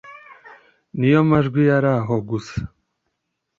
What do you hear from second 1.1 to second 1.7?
majwi